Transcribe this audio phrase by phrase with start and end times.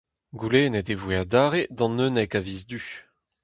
[0.39, 2.81] Goulennet e voe adarre d'an unnek a viz Du.